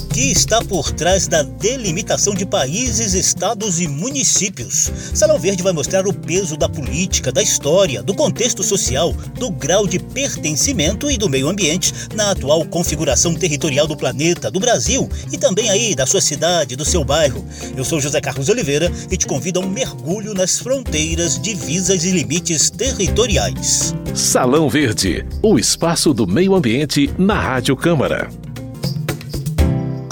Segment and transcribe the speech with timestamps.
[0.00, 4.90] que está por trás da delimitação de países, estados e municípios.
[5.14, 9.86] Salão Verde vai mostrar o peso da política, da história, do contexto social, do grau
[9.86, 15.38] de pertencimento e do meio ambiente na atual configuração territorial do planeta, do Brasil e
[15.38, 17.44] também aí da sua cidade, do seu bairro.
[17.76, 22.10] Eu sou José Carlos Oliveira e te convido a um mergulho nas fronteiras, divisas e
[22.10, 23.94] limites territoriais.
[24.14, 28.28] Salão Verde, o espaço do meio ambiente na Rádio Câmara.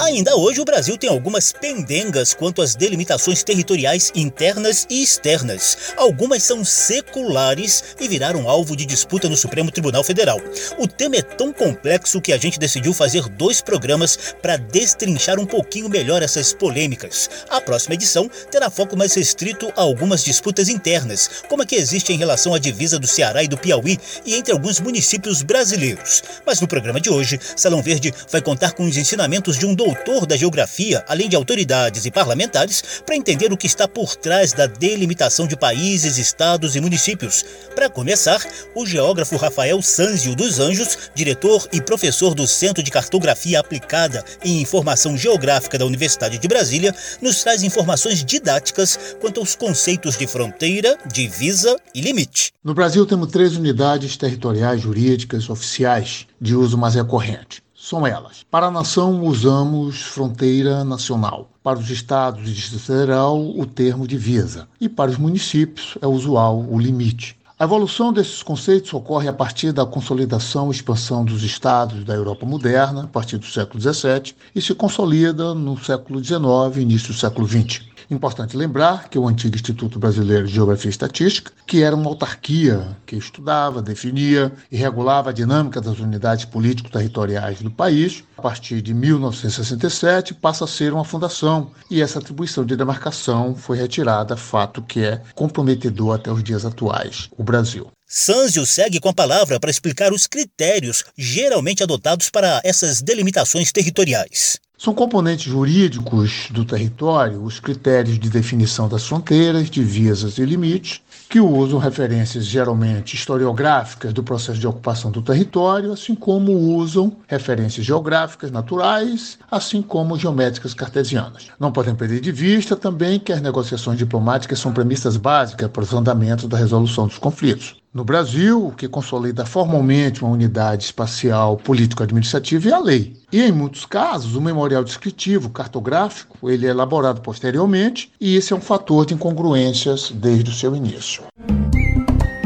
[0.09, 5.93] Ainda hoje, o Brasil tem algumas pendengas quanto às delimitações territoriais internas e externas.
[5.95, 10.41] Algumas são seculares e viraram alvo de disputa no Supremo Tribunal Federal.
[10.79, 15.45] O tema é tão complexo que a gente decidiu fazer dois programas para destrinchar um
[15.45, 17.29] pouquinho melhor essas polêmicas.
[17.47, 22.11] A próxima edição terá foco mais restrito a algumas disputas internas, como a que existe
[22.11, 26.23] em relação à divisa do Ceará e do Piauí e entre alguns municípios brasileiros.
[26.47, 29.98] Mas no programa de hoje, Salão Verde vai contar com os ensinamentos de um doutor
[29.99, 34.53] autor da geografia, além de autoridades e parlamentares, para entender o que está por trás
[34.53, 37.43] da delimitação de países, estados e municípios.
[37.75, 38.41] Para começar,
[38.73, 44.61] o geógrafo Rafael Sanzio dos Anjos, diretor e professor do Centro de Cartografia Aplicada e
[44.61, 50.97] Informação Geográfica da Universidade de Brasília, nos traz informações didáticas quanto aos conceitos de fronteira,
[51.11, 52.53] divisa e limite.
[52.63, 58.45] No Brasil, temos três unidades territoriais jurídicas oficiais de uso mais recorrente são elas.
[58.51, 61.49] Para a nação, usamos fronteira nacional.
[61.63, 64.67] Para os estados e Distrito Federal, o termo divisa.
[64.79, 67.35] E para os municípios, é usual o limite.
[67.57, 72.45] A evolução desses conceitos ocorre a partir da consolidação e expansão dos estados da Europa
[72.45, 77.19] moderna, a partir do século XVII, e se consolida no século XIX e início do
[77.19, 77.81] século XX.
[78.09, 82.97] Importante lembrar que o antigo Instituto Brasileiro de Geografia e Estatística, que era uma autarquia
[83.05, 88.95] que estudava, definia e regulava a dinâmica das unidades político-territoriais do país, a partir de
[88.95, 95.01] 1967 passa a ser uma fundação e essa atribuição de demarcação foi retirada, fato que
[95.01, 97.91] é comprometedor até os dias atuais, o Brasil.
[98.07, 104.59] Sanzio segue com a palavra para explicar os critérios geralmente adotados para essas delimitações territoriais.
[104.79, 111.37] São componentes jurídicos do território os critérios de definição das fronteiras, divisas e limites, que
[111.37, 118.51] usam referências geralmente historiográficas do processo de ocupação do território, assim como usam referências geográficas
[118.51, 121.49] naturais, assim como geométricas cartesianas.
[121.59, 125.93] Não podem perder de vista também que as negociações diplomáticas são premissas básicas para os
[125.93, 127.75] andamentos da resolução dos conflitos.
[127.91, 133.15] No Brasil, o que consolida formalmente uma unidade espacial político-administrativa é a lei.
[133.31, 138.55] E em muitos casos, o memorial descritivo cartográfico ele é elaborado posteriormente e esse é
[138.55, 141.23] um fator de incongruências desde o seu início.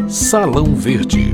[0.08, 1.34] Salão Verde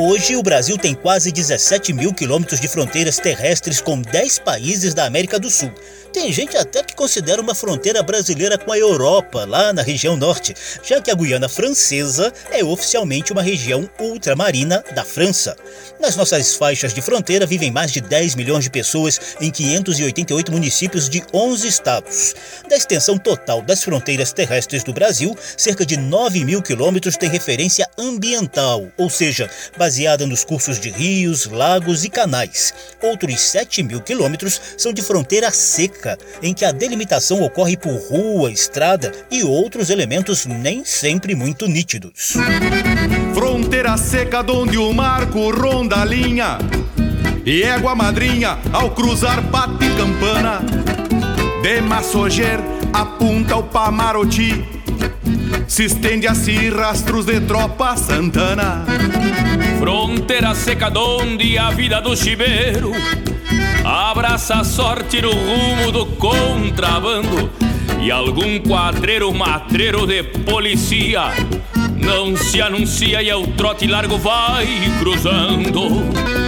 [0.00, 5.04] Hoje, o Brasil tem quase 17 mil quilômetros de fronteiras terrestres com 10 países da
[5.04, 5.72] América do Sul.
[6.18, 10.52] Tem gente até que considera uma fronteira brasileira com a Europa, lá na região norte,
[10.82, 15.56] já que a Guiana Francesa é oficialmente uma região ultramarina da França.
[16.00, 21.08] Nas nossas faixas de fronteira vivem mais de 10 milhões de pessoas em 588 municípios
[21.08, 22.34] de 11 estados.
[22.68, 27.88] Da extensão total das fronteiras terrestres do Brasil, cerca de 9 mil quilômetros tem referência
[27.96, 32.74] ambiental, ou seja, baseada nos cursos de rios, lagos e canais.
[33.02, 36.07] Outros 7 mil quilômetros são de fronteira seca,
[36.42, 42.36] em que a delimitação ocorre por rua, estrada e outros elementos nem sempre muito nítidos.
[43.34, 46.58] Fronteira seca onde o marco ronda a linha
[47.46, 50.60] E égua madrinha ao cruzar bate campana
[51.62, 52.58] De Massoger
[52.92, 54.64] apunta o Pamaroti
[55.68, 58.84] Se estende assim rastros de tropa santana
[59.78, 62.92] Fronteira seca onde a vida do chiveiro
[63.90, 67.50] Abraça a sorte no rumo do contrabando
[68.02, 71.32] E algum quadreiro matreiro de policia
[71.96, 74.66] não se anuncia e é o trote largo vai
[74.98, 76.47] cruzando.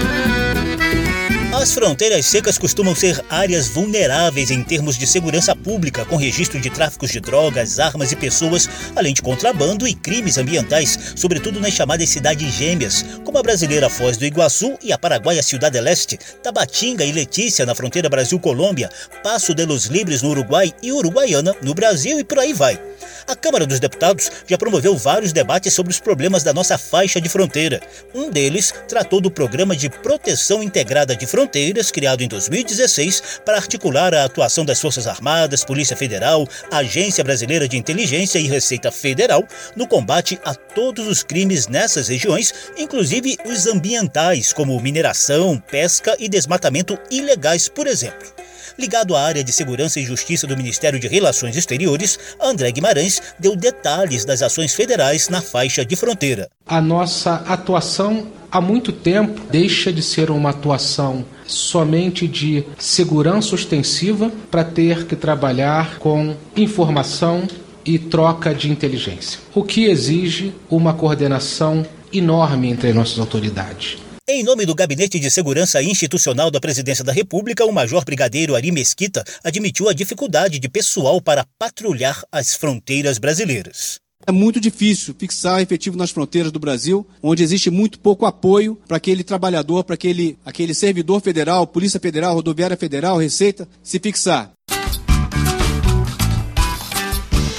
[1.61, 6.71] As fronteiras secas costumam ser áreas vulneráveis em termos de segurança pública, com registro de
[6.71, 8.67] tráficos de drogas, armas e pessoas,
[8.97, 14.17] além de contrabando e crimes ambientais, sobretudo nas chamadas cidades gêmeas, como a brasileira Foz
[14.17, 18.89] do Iguaçu e a paraguaia Ciudad del Este, Tabatinga e Letícia na fronteira Brasil-Colômbia,
[19.23, 22.81] Passo de los Libres no Uruguai e Uruguaiana no Brasil e por aí vai.
[23.27, 27.29] A Câmara dos Deputados já promoveu vários debates sobre os problemas da nossa faixa de
[27.29, 27.81] fronteira.
[28.15, 33.57] Um deles tratou do Programa de Proteção Integrada de Fronteiras Fronteiras, criado em 2016 para
[33.57, 39.45] articular a atuação das Forças Armadas, Polícia Federal, Agência Brasileira de Inteligência e Receita Federal
[39.75, 46.29] no combate a todos os crimes nessas regiões, inclusive os ambientais, como mineração, pesca e
[46.29, 48.33] desmatamento ilegais, por exemplo.
[48.81, 53.55] Ligado à área de Segurança e Justiça do Ministério de Relações Exteriores, André Guimarães deu
[53.55, 56.49] detalhes das ações federais na faixa de fronteira.
[56.67, 64.33] A nossa atuação há muito tempo deixa de ser uma atuação somente de segurança ostensiva
[64.51, 67.47] para ter que trabalhar com informação
[67.85, 73.99] e troca de inteligência, o que exige uma coordenação enorme entre nossas autoridades.
[74.33, 78.71] Em nome do Gabinete de Segurança Institucional da Presidência da República, o Major Brigadeiro Ari
[78.71, 83.99] Mesquita admitiu a dificuldade de pessoal para patrulhar as fronteiras brasileiras.
[84.25, 88.99] É muito difícil fixar efetivo nas fronteiras do Brasil, onde existe muito pouco apoio para
[88.99, 94.53] aquele trabalhador, para aquele, aquele servidor federal, Polícia Federal, Rodoviária Federal, Receita, se fixar.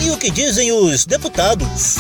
[0.01, 1.97] E o que dizem os deputados?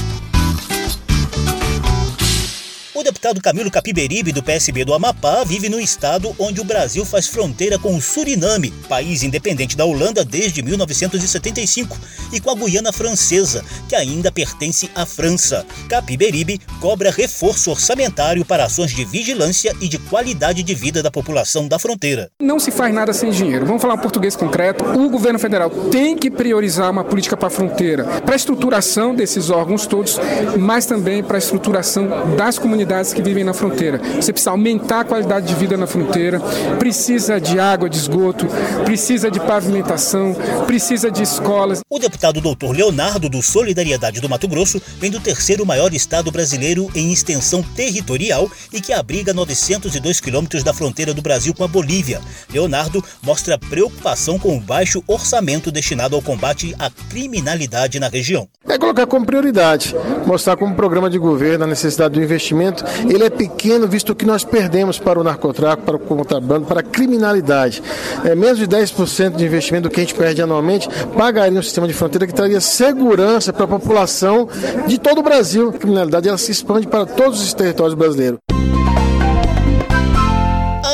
[3.01, 7.25] O deputado Camilo Capiberibe, do PSB do Amapá, vive no estado onde o Brasil faz
[7.25, 11.97] fronteira com o Suriname, país independente da Holanda desde 1975,
[12.31, 15.65] e com a Guiana Francesa, que ainda pertence à França.
[15.89, 21.67] Capiberibe cobra reforço orçamentário para ações de vigilância e de qualidade de vida da população
[21.67, 22.29] da fronteira.
[22.39, 23.65] Não se faz nada sem dinheiro.
[23.65, 24.85] Vamos falar um português concreto.
[24.85, 29.49] O governo federal tem que priorizar uma política para a fronteira, para a estruturação desses
[29.49, 30.19] órgãos todos,
[30.59, 33.99] mas também para a estruturação das comunidades comunidades que vivem na fronteira.
[34.15, 36.39] Você precisa aumentar a qualidade de vida na fronteira,
[36.77, 38.45] precisa de água, de esgoto,
[38.83, 40.35] precisa de pavimentação,
[40.67, 41.79] precisa de escolas.
[41.89, 46.89] O deputado doutor Leonardo do Solidariedade do Mato Grosso vem do terceiro maior estado brasileiro
[46.93, 52.19] em extensão territorial e que abriga 902 quilômetros da fronteira do Brasil com a Bolívia.
[52.51, 58.47] Leonardo mostra preocupação com o baixo orçamento destinado ao combate à criminalidade na região.
[58.67, 59.95] É colocar como prioridade,
[60.25, 64.43] mostrar como programa de governo a necessidade do investimento ele é pequeno visto que nós
[64.43, 67.81] perdemos para o narcotráfico, para o contrabando, para a criminalidade.
[68.23, 70.87] É, menos de 10% de investimento do que a gente perde anualmente
[71.17, 74.47] pagaria um sistema de fronteira que traria segurança para a população
[74.87, 75.69] de todo o Brasil.
[75.69, 78.39] A criminalidade ela se expande para todos os territórios brasileiros.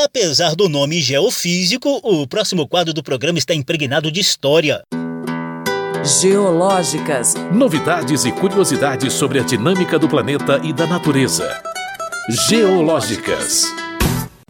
[0.04, 4.82] Apesar do nome geofísico, o próximo quadro do programa está impregnado de história.
[6.04, 7.36] Geológicas.
[7.52, 11.77] Novidades e curiosidades sobre a dinâmica do planeta e da natureza.
[12.30, 13.74] Geológicas.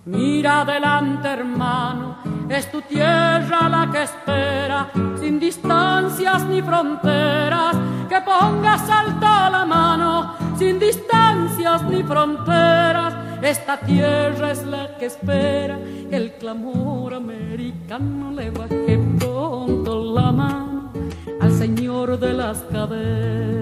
[0.05, 2.17] Mira adelante, hermano,
[2.49, 4.89] es tu tierra la que espera,
[5.19, 7.75] sin distancias ni fronteras,
[8.09, 13.13] que pongas alto la mano, sin distancias ni fronteras.
[13.43, 15.77] Esta tierra es la que espera
[16.09, 20.76] que el clamor americano le baje pronto la mano.
[21.67, 22.63] Senhor de las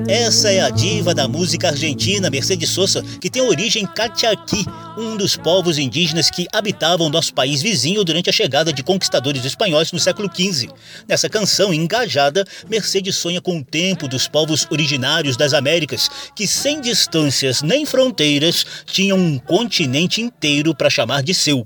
[0.08, 4.64] Essa é a diva da música argentina, Mercedes Sosa, que tem origem catiaqui,
[4.96, 9.92] um dos povos indígenas que habitavam nosso país vizinho durante a chegada de conquistadores espanhóis
[9.92, 10.70] no século XV.
[11.08, 16.80] Nessa canção engajada, Mercedes sonha com o tempo dos povos originários das Américas, que sem
[16.82, 21.66] distâncias nem fronteiras tinham um continente inteiro para chamar de seu.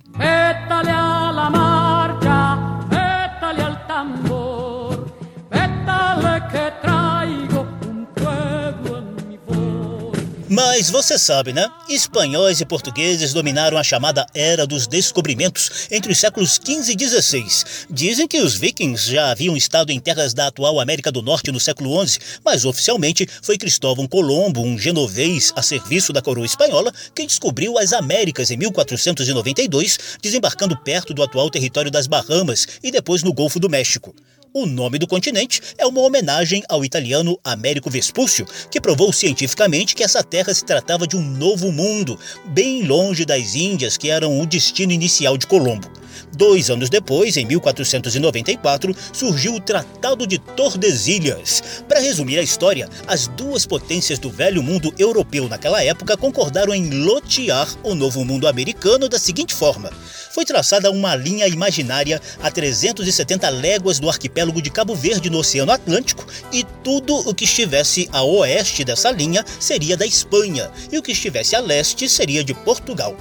[10.72, 11.68] Mas você sabe, né?
[11.90, 17.44] Espanhóis e portugueses dominaram a chamada Era dos Descobrimentos entre os séculos XV e XVI.
[17.90, 21.60] Dizem que os vikings já haviam estado em terras da atual América do Norte no
[21.60, 27.26] século XI, mas oficialmente foi Cristóvão Colombo, um genovês a serviço da coroa espanhola, quem
[27.26, 33.34] descobriu as Américas em 1492, desembarcando perto do atual território das Bahamas e depois no
[33.34, 34.14] Golfo do México.
[34.52, 40.04] O nome do continente é uma homenagem ao italiano Américo Vespúcio, que provou cientificamente que
[40.04, 44.48] essa terra se tratava de um novo mundo, bem longe das Índias, que eram o
[44.48, 45.88] destino inicial de Colombo.
[46.36, 51.84] Dois anos depois, em 1494, surgiu o Tratado de Tordesilhas.
[51.88, 56.90] Para resumir a história, as duas potências do velho mundo europeu naquela época concordaram em
[56.90, 59.92] lotear o novo mundo americano da seguinte forma:
[60.32, 65.72] foi traçada uma linha imaginária a 370 léguas do arquipélago de Cabo Verde no Oceano
[65.72, 71.04] Atlântico e Tudo o que estivesse a oeste dessa linha seria da Espanha e o
[71.04, 73.16] que estivesse a leste seria de Portugal.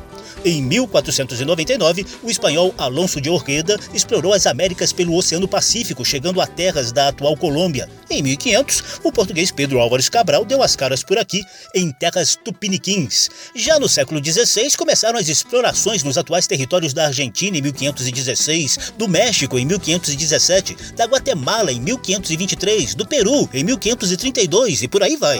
[0.44, 6.46] Em 1499, o espanhol Alonso de Orqueda explorou as Américas pelo Oceano Pacífico, chegando a
[6.46, 7.88] terras da atual Colômbia.
[8.10, 11.42] Em 1500, o português Pedro Álvares Cabral deu as caras por aqui,
[11.74, 13.28] em terras tupiniquins.
[13.54, 19.08] Já no século XVI, começaram as explorações nos atuais territórios da Argentina em 1516, do
[19.08, 25.38] México em 1517, da Guatemala em 1523, do Peru em 1532 e por aí vai.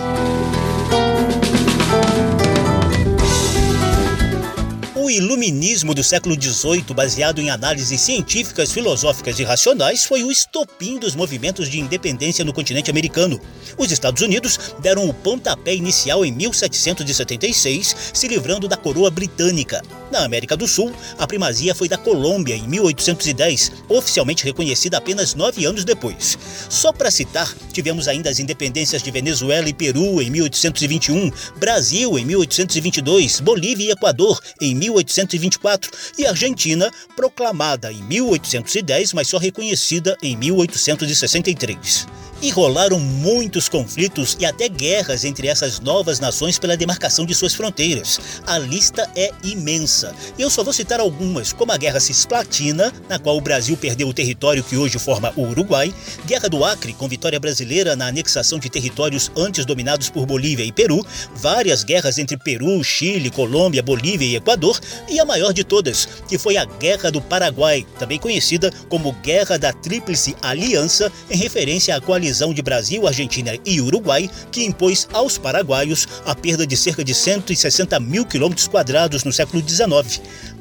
[5.09, 10.99] O iluminismo do século XVIII, baseado em análises científicas, filosóficas e racionais, foi o estopim
[10.99, 13.41] dos movimentos de independência no continente americano.
[13.79, 19.81] Os Estados Unidos deram o pontapé inicial em 1776, se livrando da coroa britânica.
[20.11, 25.65] Na América do Sul, a primazia foi da Colômbia em 1810, oficialmente reconhecida apenas nove
[25.65, 26.39] anos depois.
[26.69, 32.25] Só para citar, tivemos ainda as independências de Venezuela e Peru em 1821, Brasil em
[32.25, 35.39] 1822, Bolívia e Equador em 1822.
[35.39, 42.07] 1824 e Argentina, proclamada em 1810, mas só reconhecida em 1863
[42.41, 47.53] e rolaram muitos conflitos e até guerras entre essas novas nações pela demarcação de suas
[47.53, 48.41] fronteiras.
[48.47, 49.98] A lista é imensa.
[50.39, 54.13] Eu só vou citar algumas, como a Guerra Cisplatina, na qual o Brasil perdeu o
[54.13, 55.93] território que hoje forma o Uruguai,
[56.27, 60.73] Guerra do Acre, com vitória brasileira na anexação de territórios antes dominados por Bolívia e
[60.73, 64.79] Peru, várias guerras entre Peru, Chile, Colômbia, Bolívia e Equador,
[65.09, 69.59] e a maior de todas, que foi a Guerra do Paraguai, também conhecida como Guerra
[69.59, 75.39] da Tríplice Aliança, em referência à coalizão de Brasil, Argentina e Uruguai, que impôs aos
[75.39, 79.88] paraguaios a perda de cerca de 160 mil quilômetros quadrados no século XIX.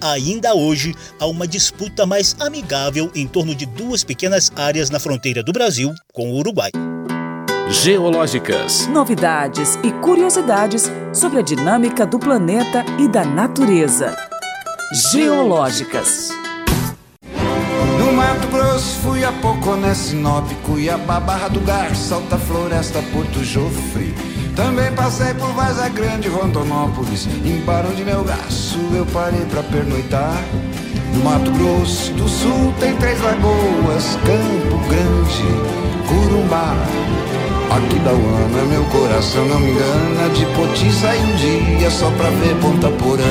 [0.01, 5.43] Ainda hoje, há uma disputa mais amigável em torno de duas pequenas áreas na fronteira
[5.43, 6.72] do Brasil com o Uruguai.
[7.69, 8.88] Geológicas.
[8.88, 14.15] Novidades e curiosidades sobre a dinâmica do planeta e da natureza.
[15.12, 16.29] Geológicas.
[18.17, 24.37] Mato Grosso, fui a Poconé, Sinop, Cuiabá, Barra do Garça, Alta Floresta, Porto Jofre.
[24.58, 30.44] Também passei por Vaza Grande, Rondonópolis, em Barão de Melgaço eu parei pra pernoitar.
[31.14, 36.76] No Mato Grosso do Sul tem três lagoas, Campo Grande, Curumbá.
[37.70, 42.32] Aqui da Uana, meu coração não me engana, de Poti sai um dia só pra
[42.32, 43.24] ver Ponta Porã.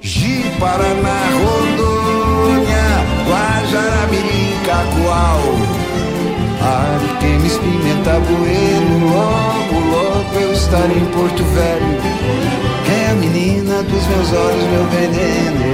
[0.00, 5.84] Gi, Paraná, Rondônia, Guajaramirim, Cacoal
[6.64, 9.63] Ariquemes, Pimenta, Bueno
[10.40, 11.86] eu estarei em Porto Velho
[13.02, 15.64] É a menina dos meus olhos, meu veneno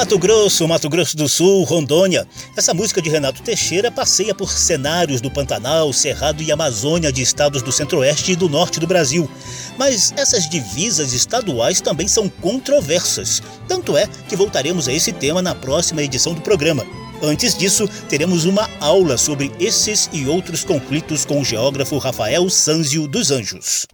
[0.00, 2.26] Mato Grosso, Mato Grosso do Sul, Rondônia.
[2.56, 7.60] Essa música de Renato Teixeira passeia por cenários do Pantanal, Cerrado e Amazônia de estados
[7.60, 9.30] do centro-oeste e do norte do Brasil.
[9.76, 13.42] Mas essas divisas estaduais também são controversas.
[13.68, 16.82] Tanto é que voltaremos a esse tema na próxima edição do programa.
[17.22, 23.06] Antes disso, teremos uma aula sobre esses e outros conflitos com o geógrafo Rafael Sanzio
[23.06, 23.86] dos Anjos.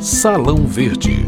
[0.00, 1.26] Salão Verde.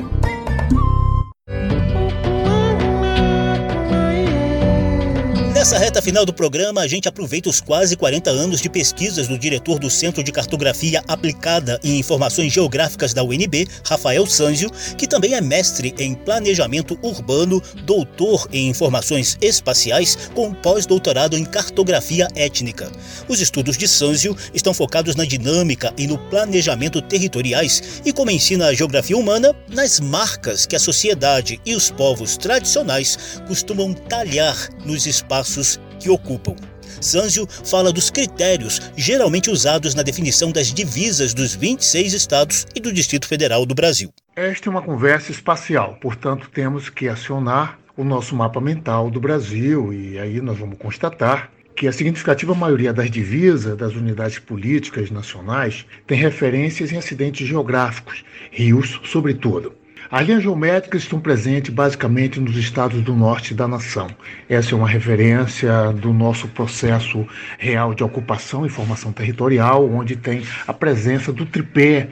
[6.03, 9.79] Reta final do programa, a gente aproveita os quase 40 anos de pesquisas do diretor
[9.79, 15.41] do Centro de Cartografia Aplicada em Informações Geográficas da UNB, Rafael Sanzio, que também é
[15.41, 22.91] mestre em Planejamento Urbano, doutor em Informações Espaciais, com pós-doutorado em Cartografia Étnica.
[23.29, 28.67] Os estudos de Sanzio estão focados na dinâmica e no planejamento territoriais e, como ensina
[28.67, 35.07] a geografia humana, nas marcas que a sociedade e os povos tradicionais costumam talhar nos
[35.07, 36.57] espaços que ocupam.
[37.01, 42.93] Sanzio fala dos critérios geralmente usados na definição das divisas dos 26 estados e do
[42.93, 44.11] Distrito Federal do Brasil.
[44.35, 49.93] Esta é uma conversa espacial, portanto, temos que acionar o nosso mapa mental do Brasil
[49.93, 55.87] e aí nós vamos constatar que a significativa maioria das divisas das unidades políticas nacionais
[56.07, 59.75] tem referências em acidentes geográficos, rios, sobretudo.
[60.12, 64.09] As linhas geométricas estão presentes basicamente nos estados do norte da nação.
[64.47, 67.26] Essa é uma referência do nosso processo
[67.59, 72.11] real de ocupação e formação territorial, onde tem a presença do tripé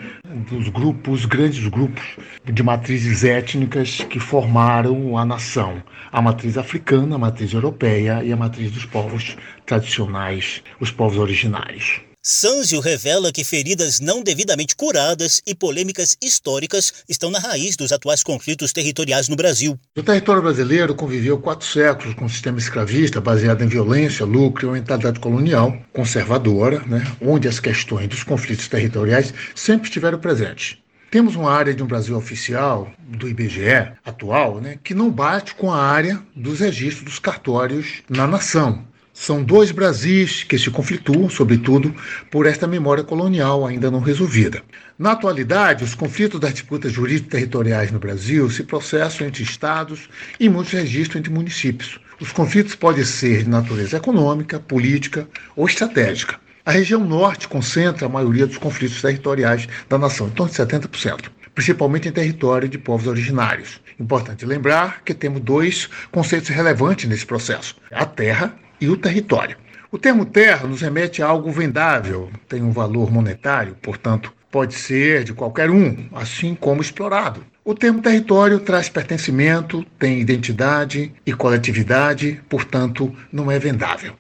[0.50, 7.18] dos grupos, grandes grupos de matrizes étnicas que formaram a nação: a matriz africana, a
[7.18, 12.00] matriz europeia e a matriz dos povos tradicionais, os povos originários.
[12.22, 18.22] Sanzio revela que feridas não devidamente curadas e polêmicas históricas estão na raiz dos atuais
[18.22, 19.80] conflitos territoriais no Brasil.
[19.96, 24.68] O território brasileiro conviveu quatro séculos com um sistema escravista baseado em violência, lucro e
[24.68, 30.76] uma mentalidade colonial conservadora, né, onde as questões dos conflitos territoriais sempre estiveram presentes.
[31.10, 35.72] Temos uma área de um Brasil oficial, do IBGE atual, né, que não bate com
[35.72, 38.89] a área dos registros dos cartórios na nação.
[39.22, 41.94] São dois Brasis que se conflituam, sobretudo,
[42.30, 44.62] por esta memória colonial ainda não resolvida.
[44.98, 50.08] Na atualidade, os conflitos das disputas jurídico-territoriais no Brasil se processam entre estados
[50.40, 52.00] e muitos registros entre municípios.
[52.18, 56.40] Os conflitos podem ser de natureza econômica, política ou estratégica.
[56.64, 61.26] A região norte concentra a maioria dos conflitos territoriais da nação, em torno de 70%,
[61.54, 63.82] principalmente em território de povos originários.
[64.00, 69.56] Importante lembrar que temos dois conceitos relevantes nesse processo: a terra e o território.
[69.92, 75.24] O termo terra nos remete a algo vendável, tem um valor monetário, portanto, pode ser
[75.24, 77.44] de qualquer um, assim como explorado.
[77.64, 84.14] O termo território traz pertencimento, tem identidade e coletividade, portanto, não é vendável.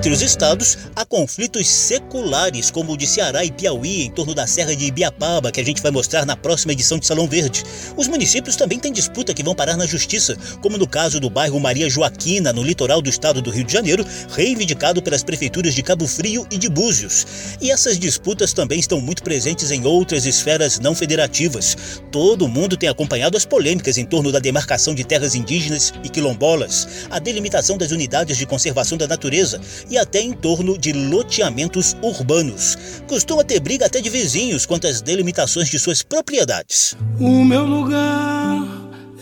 [0.00, 4.46] Entre os estados, há conflitos seculares, como o de Ceará e Piauí, em torno da
[4.46, 7.62] Serra de Ibiapaba, que a gente vai mostrar na próxima edição de Salão Verde.
[7.98, 11.60] Os municípios também têm disputa que vão parar na justiça, como no caso do bairro
[11.60, 16.06] Maria Joaquina, no litoral do estado do Rio de Janeiro, reivindicado pelas prefeituras de Cabo
[16.06, 17.26] Frio e de Búzios.
[17.60, 21.76] E essas disputas também estão muito presentes em outras esferas não federativas.
[22.10, 26.88] Todo mundo tem acompanhado as polêmicas em torno da demarcação de terras indígenas e quilombolas,
[27.10, 33.02] a delimitação das unidades de conservação da natureza e até em torno de loteamentos urbanos.
[33.08, 36.96] Costuma ter briga até de vizinhos quanto às delimitações de suas propriedades.
[37.18, 38.66] O meu lugar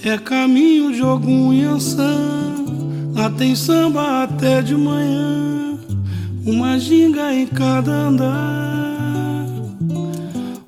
[0.05, 1.39] é caminho de algum.
[3.19, 5.77] Lá tem samba até de manhã,
[6.47, 9.47] uma ginga em cada andar.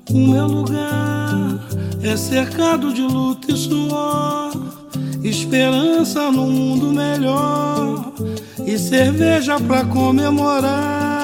[0.09, 1.65] O meu lugar
[2.03, 4.51] é cercado de luta e suor,
[5.23, 8.11] esperança no mundo melhor
[8.65, 11.21] e cerveja para comemorar.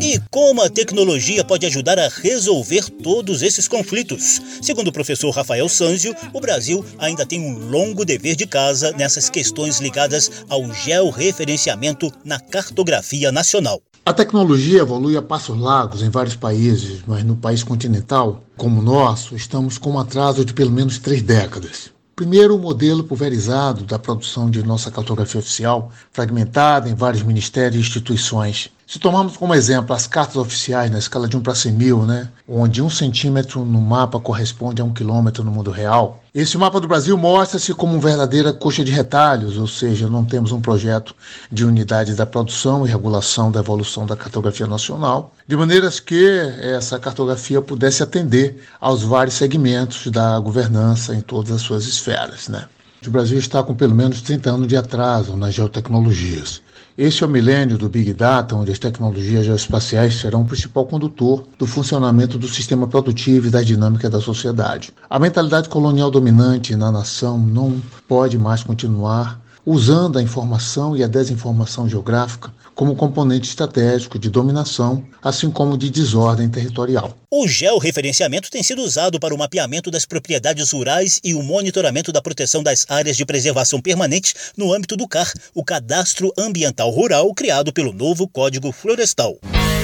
[0.00, 4.42] E como a tecnologia pode ajudar a resolver todos esses conflitos?
[4.60, 9.30] Segundo o professor Rafael Sanzio, o Brasil ainda tem um longo dever de casa nessas
[9.30, 13.80] questões ligadas ao georreferenciamento na cartografia nacional.
[14.04, 18.84] A tecnologia evolui a passos largos em vários países, mas no país continental, como o
[18.84, 21.92] nosso, estamos com um atraso de pelo menos três décadas.
[22.22, 28.70] Primeiro, modelo pulverizado da produção de nossa cartografia oficial, fragmentada em vários ministérios e instituições.
[28.86, 32.28] Se tomarmos como exemplo as cartas oficiais na escala de 1 para 100 mil, né,
[32.48, 36.88] onde um centímetro no mapa corresponde a um quilômetro no mundo real, esse mapa do
[36.88, 41.14] Brasil mostra-se como uma verdadeira coxa de retalhos, ou seja, não temos um projeto
[41.50, 46.26] de unidade da produção e regulação da evolução da cartografia nacional, de maneiras que
[46.60, 52.48] essa cartografia pudesse atender aos vários segmentos da governança em todas as suas esferas.
[52.48, 52.64] Né?
[53.06, 56.61] O Brasil está com pelo menos 30 anos de atraso nas geotecnologias.
[56.96, 61.42] Este é o milênio do Big Data, onde as tecnologias geoespaciais serão o principal condutor
[61.58, 64.92] do funcionamento do sistema produtivo e da dinâmica da sociedade.
[65.08, 71.06] A mentalidade colonial dominante na nação não pode mais continuar usando a informação e a
[71.08, 77.16] desinformação geográfica como componente estratégico de dominação, assim como de desordem territorial.
[77.30, 82.22] O georreferenciamento tem sido usado para o mapeamento das propriedades rurais e o monitoramento da
[82.22, 87.72] proteção das áreas de preservação permanente no âmbito do CAR, o Cadastro Ambiental Rural criado
[87.72, 89.38] pelo novo Código Florestal.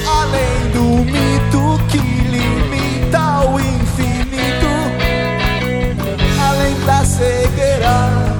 [0.07, 4.68] Além do mito que limita o infinito,
[6.40, 8.38] além da cegueira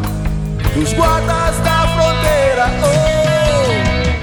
[0.75, 1.48] dos guardas.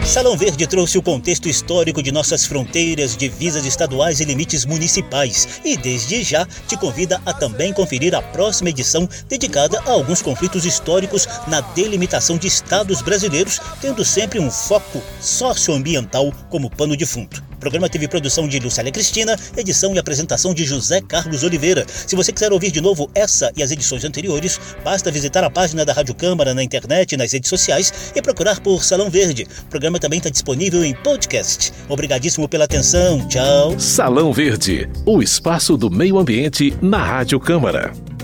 [0.05, 5.75] Salão Verde trouxe o contexto histórico de nossas fronteiras, divisas estaduais e limites municipais e
[5.75, 11.27] desde já te convida a também conferir a próxima edição dedicada a alguns conflitos históricos
[11.47, 17.54] na delimitação de estados brasileiros, tendo sempre um foco socioambiental como pano de fundo.
[17.55, 21.85] O programa teve produção de Lucélia Cristina, edição e apresentação de José Carlos Oliveira.
[21.87, 25.85] Se você quiser ouvir de novo essa e as edições anteriores, basta visitar a página
[25.85, 29.47] da Rádio Câmara na internet e nas redes sociais e procurar por Salão Verde.
[29.63, 31.71] O programa também está disponível em podcast.
[31.87, 33.25] Obrigadíssimo pela atenção.
[33.27, 33.79] Tchau.
[33.79, 38.14] Salão Verde, o espaço do meio ambiente na Rádio Câmara.